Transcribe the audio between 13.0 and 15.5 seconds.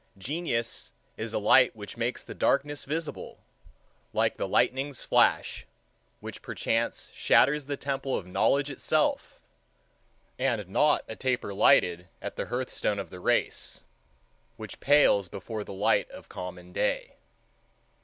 the race, which pales